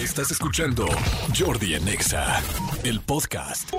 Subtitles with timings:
[0.00, 0.86] Estás escuchando
[1.38, 2.40] Jordi Anexa,
[2.84, 3.70] el podcast.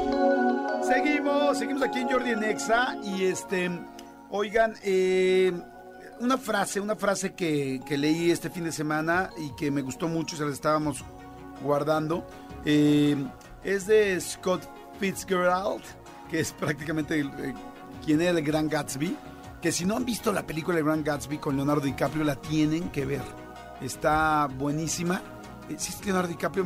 [0.87, 3.71] Seguimos, seguimos aquí en Jordi en Exa y este,
[4.29, 5.51] oigan, eh,
[6.19, 10.37] una frase, una frase que, leí este fin de semana y que me gustó mucho,
[10.37, 11.03] se la estábamos
[11.63, 12.27] guardando,
[12.65, 13.15] eh,
[13.63, 14.61] es de Scott
[14.99, 15.81] Fitzgerald,
[16.29, 17.53] que es prácticamente eh,
[18.05, 19.17] quien era el Gran Gatsby,
[19.59, 22.91] que si no han visto la película El Gran Gatsby con Leonardo DiCaprio, la tienen
[22.91, 23.23] que ver.
[23.81, 25.19] Está buenísima.
[25.77, 26.65] Sí, es Leonardo DiCaprio,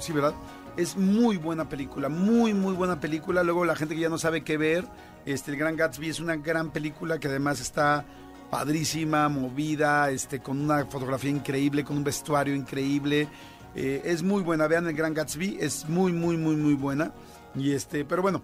[0.00, 0.34] sí, ¿verdad?
[0.76, 3.42] Es muy buena película, muy, muy buena película.
[3.42, 4.84] Luego la gente que ya no sabe qué ver,
[5.26, 8.04] este, El Gran Gatsby es una gran película que además está
[8.50, 13.28] padrísima, movida, este, con una fotografía increíble, con un vestuario increíble.
[13.74, 17.12] Eh, es muy buena, vean El Gran Gatsby, es muy, muy, muy, muy buena.
[17.54, 18.42] Y este, pero bueno,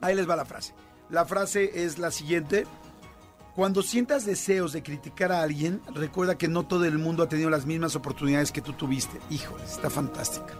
[0.00, 0.74] ahí les va la frase.
[1.10, 2.66] La frase es la siguiente.
[3.54, 7.50] Cuando sientas deseos de criticar a alguien, recuerda que no todo el mundo ha tenido
[7.50, 9.18] las mismas oportunidades que tú tuviste.
[9.28, 10.54] Híjole, está fantástica.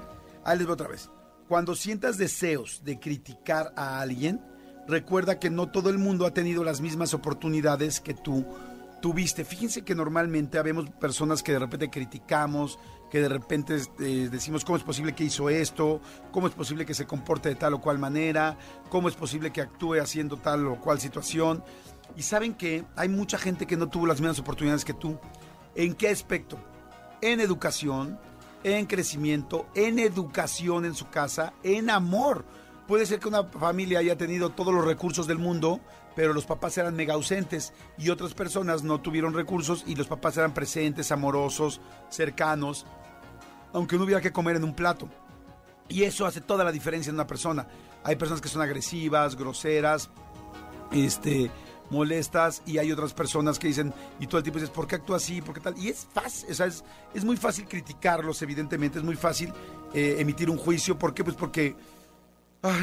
[0.45, 1.09] Ahí les voy otra vez.
[1.49, 4.41] Cuando sientas deseos de criticar a alguien,
[4.89, 8.45] recuerda que no todo el mundo ha tenido las mismas oportunidades que tú
[9.01, 9.45] tuviste.
[9.45, 12.79] Fíjense que normalmente habemos personas que de repente criticamos,
[13.11, 16.01] que de repente eh, decimos cómo es posible que hizo esto,
[16.33, 18.57] cómo es posible que se comporte de tal o cual manera,
[18.89, 21.63] cómo es posible que actúe haciendo tal o cual situación.
[22.17, 25.19] Y saben que hay mucha gente que no tuvo las mismas oportunidades que tú.
[25.75, 26.59] ¿En qué aspecto?
[27.23, 28.19] En educación,
[28.65, 32.45] en crecimiento, en educación en su casa, en amor.
[32.87, 35.81] Puede ser que una familia haya tenido todos los recursos del mundo,
[36.17, 40.37] pero los papás eran mega ausentes y otras personas no tuvieron recursos y los papás
[40.37, 42.87] eran presentes, amorosos, cercanos,
[43.73, 45.09] aunque no hubiera que comer en un plato.
[45.89, 47.67] Y eso hace toda la diferencia en una persona.
[48.05, 50.11] Hay personas que son agresivas, groseras,
[50.93, 51.51] este,
[51.91, 55.17] molestas y hay otras personas que dicen, y todo el tiempo dices, ¿por qué actúa
[55.17, 55.43] así?
[55.43, 55.79] ¿Por qué tal?
[55.79, 59.53] Y es fácil, o es, es muy fácil criticarlos, evidentemente, es muy fácil
[59.93, 60.99] eh, emitir un juicio.
[60.99, 61.25] ¿Por qué?
[61.25, 61.77] Pues porque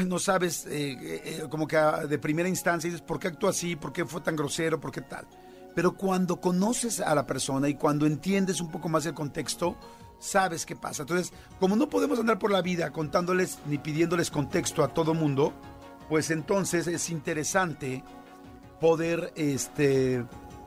[0.06, 3.76] no sabes, eh, eh, como que de primera instancia dices, ¿por qué actúa así?
[3.76, 4.80] ¿Por qué fue tan grosero?
[4.80, 5.26] ¿Por qué tal?
[5.74, 9.76] Pero cuando conoces a la persona y cuando entiendes un poco más el contexto,
[10.18, 11.02] sabes qué pasa.
[11.02, 15.52] Entonces, como no podemos andar por la vida contándoles ni pidiéndoles contexto a todo mundo,
[16.08, 18.02] pues entonces es interesante
[18.80, 20.24] poder este,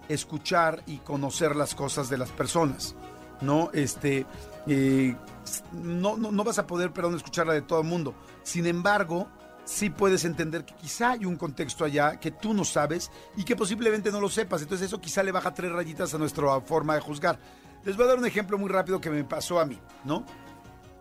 [0.10, 2.96] escuchar y conocer las cosas de las personas,
[3.42, 3.70] ¿no?
[3.74, 4.26] Este,
[4.68, 5.16] eh,
[5.74, 8.14] no, no, no vas a poder, perdón, escucharla de todo el mundo.
[8.44, 9.28] Sin embargo,
[9.66, 13.56] sí puedes entender que quizá hay un contexto allá que tú no sabes y que
[13.56, 14.62] posiblemente no lo sepas.
[14.62, 17.40] Entonces eso quizá le baja tres rayitas a nuestra forma de juzgar.
[17.84, 20.26] Les voy a dar un ejemplo muy rápido que me pasó a mí, ¿no?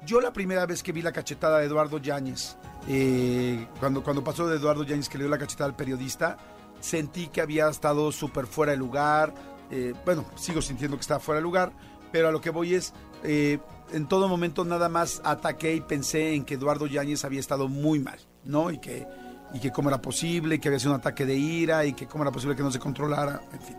[0.06, 2.56] Yo la primera vez que vi la cachetada de Eduardo Yáñez,
[2.88, 6.38] eh, cuando, cuando pasó de Eduardo Yáñez que le dio la cachetada al periodista,
[6.80, 9.34] sentí que había estado súper fuera de lugar.
[9.70, 11.72] Eh, bueno, sigo sintiendo que estaba fuera de lugar,
[12.12, 12.92] pero a lo que voy es,
[13.22, 13.58] eh,
[13.92, 17.98] en todo momento nada más ataqué y pensé en que Eduardo Yáñez había estado muy
[18.00, 18.70] mal, ¿no?
[18.70, 19.06] Y que,
[19.52, 22.24] y que cómo era posible, que había sido un ataque de ira y que cómo
[22.24, 23.76] era posible que no se controlara, en fin.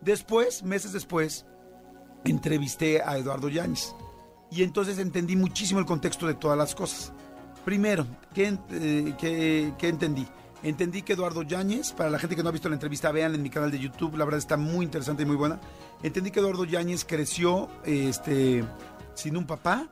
[0.00, 1.46] Después, meses después,
[2.24, 3.94] entrevisté a Eduardo Yáñez
[4.50, 7.12] y entonces entendí muchísimo el contexto de todas las cosas.
[7.64, 10.26] Primero, ¿qué, eh, qué, qué entendí?
[10.62, 13.42] Entendí que Eduardo Yáñez, para la gente que no ha visto la entrevista, vean en
[13.42, 15.58] mi canal de YouTube, la verdad está muy interesante y muy buena.
[16.02, 18.62] Entendí que Eduardo Yáñez creció este,
[19.14, 19.88] sin un papá,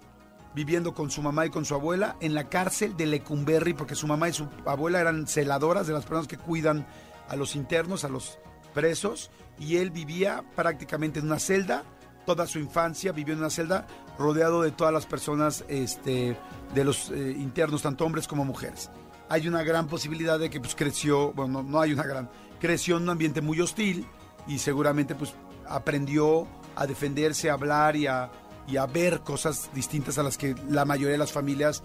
[0.55, 4.07] viviendo con su mamá y con su abuela en la cárcel de Lecumberri, porque su
[4.07, 6.87] mamá y su abuela eran celadoras de las personas que cuidan
[7.29, 8.39] a los internos, a los
[8.75, 11.85] presos, y él vivía prácticamente en una celda,
[12.27, 13.87] toda su infancia vivió en una celda
[14.19, 16.37] rodeado de todas las personas este,
[16.75, 18.91] de los eh, internos, tanto hombres como mujeres
[19.29, 22.31] hay una gran posibilidad de que pues creció, bueno, no, hay una gran,
[22.61, 24.07] creció en un ambiente muy hostil
[24.47, 25.35] y seguramente pues
[25.67, 26.47] aprendió
[26.77, 28.31] a defenderse, a hablar y a,
[28.67, 31.83] y a ver cosas distintas a las que la mayoría de las familias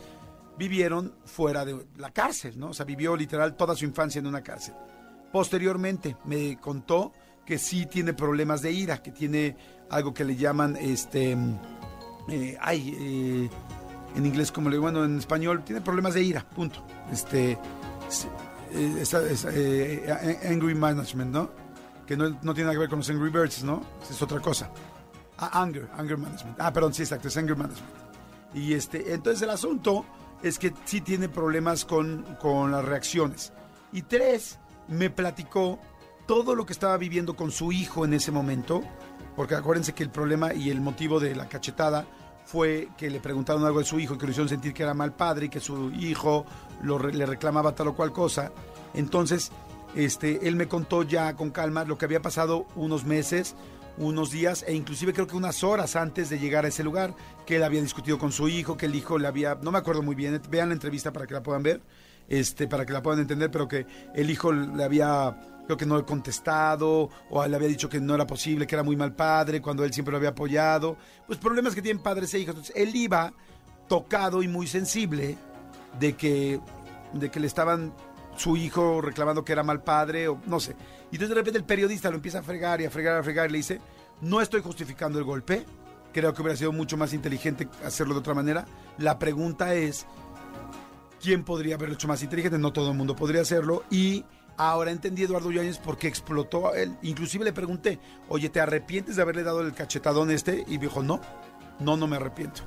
[0.57, 2.69] vivieron fuera de la cárcel, ¿no?
[2.69, 4.75] O sea, vivió literal toda su infancia en una cárcel.
[5.31, 7.11] Posteriormente me contó
[7.45, 9.57] que sí tiene problemas de ira, que tiene
[9.89, 11.35] algo que le llaman, este,
[12.29, 13.49] eh, ay, eh,
[14.15, 16.83] en inglés como le bueno en español tiene problemas de ira punto.
[17.11, 17.57] Este
[18.71, 21.51] es, es, eh, angry management no
[22.05, 24.69] que no, no, tiene nada que ver con los angry birds no es otra cosa.
[25.37, 26.57] Ah, anger anger management.
[26.59, 27.91] Ah perdón sí exacto es anger management.
[28.53, 30.05] Y este entonces el asunto
[30.41, 33.53] es que sí tiene problemas con, con las reacciones.
[33.91, 35.79] Y tres me platicó
[36.27, 38.83] todo lo que estaba viviendo con su hijo en ese momento
[39.35, 42.05] porque acuérdense que el problema y el motivo de la cachetada
[42.45, 45.13] fue que le preguntaron algo de su hijo, que lo hicieron sentir que era mal
[45.13, 46.45] padre y que su hijo
[46.83, 48.51] le reclamaba tal o cual cosa.
[48.93, 49.51] Entonces,
[49.95, 53.55] este, él me contó ya con calma lo que había pasado unos meses
[53.97, 57.13] unos días e inclusive creo que unas horas antes de llegar a ese lugar,
[57.45, 60.01] que él había discutido con su hijo, que el hijo le había, no me acuerdo
[60.01, 61.81] muy bien, vean la entrevista para que la puedan ver,
[62.27, 65.97] este, para que la puedan entender, pero que el hijo le había, creo que no
[65.97, 69.61] he contestado, o le había dicho que no era posible, que era muy mal padre,
[69.61, 70.97] cuando él siempre lo había apoyado,
[71.27, 72.55] pues problemas que tienen padres e hijos.
[72.55, 73.33] Entonces, él iba
[73.87, 75.37] tocado y muy sensible
[75.99, 76.59] de que,
[77.13, 77.93] de que le estaban
[78.35, 80.75] su hijo reclamando que era mal padre o no sé.
[81.11, 83.49] Y entonces de repente el periodista lo empieza a fregar y a fregar, a fregar
[83.49, 83.79] y le dice,
[84.21, 85.65] no estoy justificando el golpe,
[86.11, 88.65] creo que hubiera sido mucho más inteligente hacerlo de otra manera.
[88.97, 90.05] La pregunta es,
[91.23, 92.59] ¿quién podría haberlo hecho más inteligente?
[92.59, 94.25] No todo el mundo podría hacerlo y...
[94.55, 96.95] Ahora entendí Eduardo Yáñez por qué explotó a él.
[97.01, 97.97] Inclusive le pregunté,
[98.29, 100.63] oye, ¿te arrepientes de haberle dado el cachetadón este?
[100.67, 101.21] Y dijo, no,
[101.79, 102.61] no, no me arrepiento.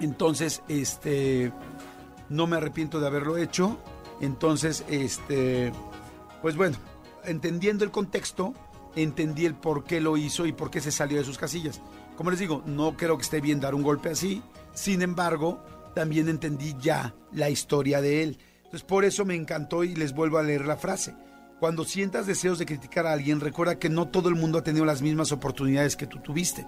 [0.00, 1.50] Entonces, este,
[2.28, 3.78] no me arrepiento de haberlo hecho.
[4.20, 5.72] Entonces, este,
[6.42, 6.76] pues bueno,
[7.24, 8.52] entendiendo el contexto,
[8.96, 11.80] entendí el por qué lo hizo y por qué se salió de sus casillas.
[12.18, 14.42] Como les digo, no creo que esté bien dar un golpe así.
[14.74, 15.64] Sin embargo,
[15.94, 18.38] también entendí ya la historia de él.
[18.58, 21.14] Entonces, por eso me encantó y les vuelvo a leer la frase.
[21.58, 24.84] Cuando sientas deseos de criticar a alguien, recuerda que no todo el mundo ha tenido
[24.84, 26.66] las mismas oportunidades que tú tuviste.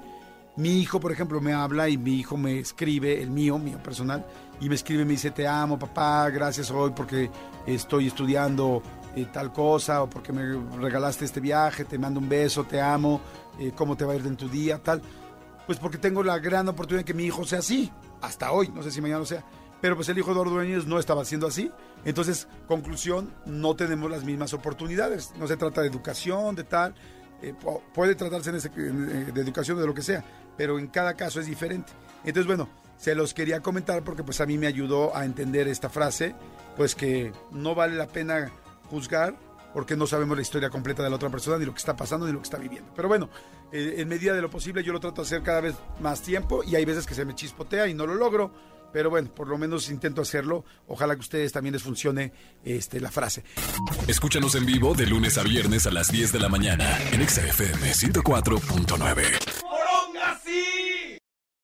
[0.57, 4.27] Mi hijo, por ejemplo, me habla y mi hijo me escribe, el mío, mío personal,
[4.61, 7.31] y me escribe y me dice, te amo, papá, gracias hoy porque
[7.67, 8.83] estoy estudiando
[9.17, 10.43] eh, tal cosa, o porque me
[10.79, 13.23] regalaste este viaje, te mando un beso, te amo,
[13.59, 15.01] eh, cómo te va a ir en tu día, tal.
[15.67, 17.91] Pues porque tengo la gran oportunidad de que mi hijo sea así,
[18.23, 19.45] hasta hoy, no sé si mañana lo sea.
[19.81, 21.71] Pero pues el hijo de Ordueños no estaba siendo así.
[22.05, 25.33] Entonces, conclusión, no tenemos las mismas oportunidades.
[25.39, 26.95] No se trata de educación, de tal.
[27.43, 27.53] Eh,
[27.93, 30.25] puede tratarse de educación de lo que sea,
[30.57, 31.93] pero en cada caso es diferente.
[32.25, 35.89] Entonces, bueno, se los quería comentar porque pues a mí me ayudó a entender esta
[35.89, 36.37] frase,
[36.77, 38.53] pues que no vale la pena
[38.89, 39.35] juzgar
[39.73, 42.27] porque no sabemos la historia completa de la otra persona, ni lo que está pasando,
[42.27, 42.93] ni lo que está viviendo.
[42.95, 43.31] Pero bueno,
[43.73, 46.63] eh, en medida de lo posible yo lo trato de hacer cada vez más tiempo
[46.65, 48.53] y hay veces que se me chispotea y no lo logro.
[48.93, 50.67] Pero bueno, por lo menos intento hacerlo.
[50.87, 52.33] Ojalá que a ustedes también les funcione
[52.63, 53.43] este, la frase.
[54.07, 57.91] Escúchanos en vivo de lunes a viernes a las 10 de la mañana en XFM
[57.91, 59.52] 104.9.